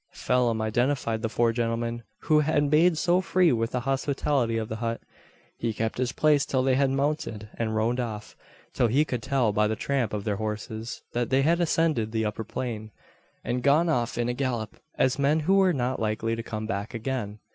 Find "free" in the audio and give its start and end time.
3.21-3.51